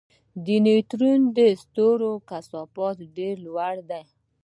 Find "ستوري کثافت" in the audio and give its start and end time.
1.61-2.99